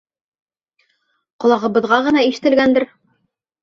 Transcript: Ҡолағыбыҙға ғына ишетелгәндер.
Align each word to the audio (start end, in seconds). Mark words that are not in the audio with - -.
Ҡолағыбыҙға 1.45 2.03
ғына 2.11 2.27
ишетелгәндер. 2.33 2.93